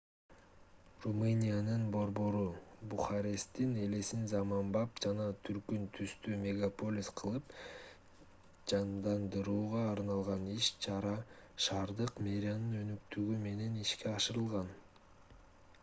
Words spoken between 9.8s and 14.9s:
арналган иш-чара шаардык мэриянын өнөктүгү менен ишке ашырылган